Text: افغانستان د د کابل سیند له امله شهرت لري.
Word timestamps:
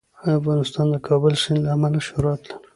افغانستان 0.39 0.87
د 0.89 0.91
د 0.93 0.95
کابل 1.07 1.33
سیند 1.41 1.61
له 1.63 1.69
امله 1.75 1.99
شهرت 2.07 2.41
لري. 2.49 2.53